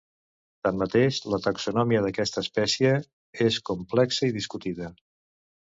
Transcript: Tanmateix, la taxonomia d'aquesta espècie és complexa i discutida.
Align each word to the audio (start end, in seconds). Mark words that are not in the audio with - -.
Tanmateix, 0.67 1.19
la 1.33 1.39
taxonomia 1.47 2.01
d'aquesta 2.07 2.45
espècie 2.45 2.97
és 3.49 3.63
complexa 3.71 4.31
i 4.31 4.37
discutida. 4.43 4.95